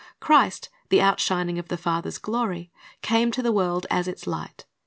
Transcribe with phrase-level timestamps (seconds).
[0.19, 2.71] Christ, the outshining of the Father's glory,
[3.03, 4.65] came to the world as its light.